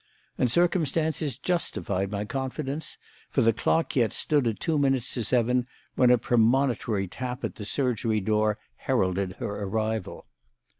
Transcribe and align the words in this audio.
And 0.35 0.51
circumstances 0.51 1.37
justified 1.37 2.09
my 2.09 2.25
confidence; 2.25 2.97
for 3.29 3.43
the 3.43 3.53
clock 3.53 3.95
yet 3.95 4.13
stood 4.13 4.47
at 4.47 4.59
two 4.59 4.79
minutes 4.79 5.13
to 5.13 5.23
seven 5.23 5.67
when 5.93 6.09
a 6.09 6.17
premonitory 6.17 7.07
tap 7.07 7.43
at 7.43 7.53
the 7.53 7.65
surgery 7.65 8.19
door 8.19 8.57
heralded 8.77 9.33
her 9.33 9.63
arrival. 9.63 10.25